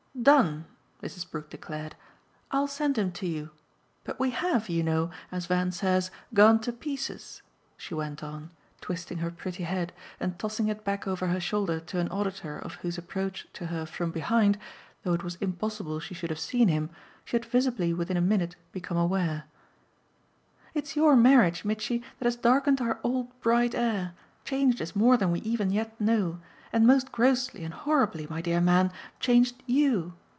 "Done!" 0.21 0.65
Mrs. 1.01 1.31
Brook 1.31 1.49
declared. 1.49 1.95
"I'll 2.51 2.67
send 2.67 2.97
him 2.97 3.13
to 3.13 3.25
you. 3.25 3.49
But 4.03 4.19
we 4.19 4.31
HAVE, 4.31 4.67
you 4.69 4.83
know, 4.83 5.09
as 5.31 5.45
Van 5.45 5.71
says, 5.71 6.11
gone 6.33 6.59
to 6.59 6.73
pieces," 6.73 7.41
she 7.77 7.95
went 7.95 8.21
on, 8.21 8.51
twisting 8.81 9.19
her 9.19 9.31
pretty 9.31 9.63
head 9.63 9.93
and 10.19 10.37
tossing 10.37 10.67
it 10.67 10.83
back 10.83 11.07
over 11.07 11.27
her 11.27 11.39
shoulder 11.39 11.79
to 11.79 11.99
an 11.99 12.09
auditor 12.09 12.59
of 12.59 12.75
whose 12.75 12.97
approach 12.99 13.47
to 13.53 13.67
her 13.67 13.85
from 13.85 14.11
behind, 14.11 14.59
though 15.03 15.13
it 15.13 15.23
was 15.23 15.35
impossible 15.35 16.01
she 16.01 16.13
should 16.13 16.29
have 16.29 16.37
seen 16.39 16.67
him, 16.67 16.89
she 17.23 17.35
had 17.37 17.45
visibly 17.45 17.93
within 17.93 18.17
a 18.17 18.21
minute 18.21 18.57
become 18.73 18.97
aware. 18.97 19.45
"It's 20.73 20.95
your 20.95 21.15
marriage, 21.15 21.63
Mitchy, 21.65 22.03
that 22.19 22.25
has 22.25 22.35
darkened 22.35 22.81
our 22.81 22.99
old 23.01 23.31
bright 23.41 23.73
air, 23.73 24.13
changed 24.43 24.81
us 24.81 24.95
more 24.95 25.15
than 25.17 25.31
we 25.31 25.39
even 25.39 25.71
yet 25.71 25.99
know, 26.01 26.41
and 26.73 26.87
most 26.87 27.11
grossly 27.11 27.65
and 27.65 27.73
horribly, 27.73 28.25
my 28.29 28.39
dear 28.41 28.61
man, 28.61 28.89
changed 29.19 29.61
YOU. 29.65 30.13